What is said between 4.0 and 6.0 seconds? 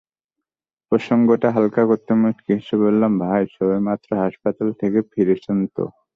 হাসপাতাল থেকে ফিরেছেন তো।